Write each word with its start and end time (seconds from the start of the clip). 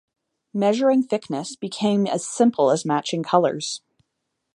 Measuring 0.55 1.03
thickness 1.03 1.55
became 1.55 2.07
as 2.07 2.25
simple 2.25 2.71
as 2.71 2.85
matching 2.85 3.21
colors. 3.21 3.81